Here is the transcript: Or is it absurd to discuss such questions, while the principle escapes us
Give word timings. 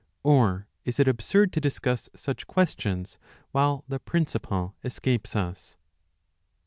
Or 0.23 0.67
is 0.83 0.99
it 0.99 1.07
absurd 1.07 1.53
to 1.53 1.61
discuss 1.61 2.09
such 2.15 2.47
questions, 2.47 3.19
while 3.51 3.83
the 3.87 3.99
principle 3.99 4.73
escapes 4.83 5.35
us 5.35 5.77